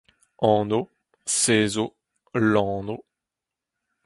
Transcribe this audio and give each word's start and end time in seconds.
anv, 0.51 0.79
sezv, 1.39 1.85
lanv 2.53 2.89